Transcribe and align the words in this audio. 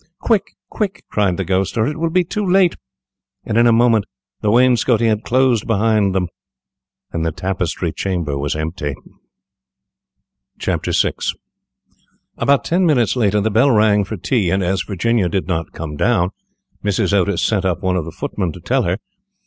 "Quick, 0.19 0.55
quick," 0.67 1.03
cried 1.11 1.37
the 1.37 1.45
Ghost, 1.45 1.77
"or 1.77 1.85
it 1.85 1.95
will 1.99 2.09
be 2.09 2.23
too 2.23 2.43
late," 2.43 2.75
and 3.45 3.55
in 3.55 3.67
a 3.67 3.71
moment 3.71 4.05
the 4.41 4.49
wainscoting 4.49 5.07
had 5.09 5.21
closed 5.23 5.67
behind 5.67 6.15
them, 6.15 6.27
and 7.11 7.23
the 7.23 7.31
Tapestry 7.31 7.91
Chamber 7.91 8.35
was 8.35 8.55
empty. 8.55 8.95
[Illustration: 8.95 9.19
"THE 10.57 10.57
GHOST 10.57 10.63
GLIDED 10.65 10.71
ON 10.75 10.81
MORE 10.81 10.93
SWIFTLY"] 11.21 11.39
VI 11.99 12.43
About 12.43 12.65
ten 12.65 12.85
minutes 12.87 13.15
later, 13.15 13.41
the 13.41 13.51
bell 13.51 13.69
rang 13.69 14.03
for 14.03 14.17
tea, 14.17 14.49
and, 14.49 14.63
as 14.63 14.81
Virginia 14.81 15.29
did 15.29 15.47
not 15.47 15.71
come 15.71 15.95
down, 15.97 16.31
Mrs. 16.83 17.13
Otis 17.13 17.43
sent 17.43 17.63
up 17.63 17.83
one 17.83 17.95
of 17.95 18.05
the 18.05 18.11
footmen 18.11 18.51
to 18.53 18.59
tell 18.59 18.81
her. 18.81 18.97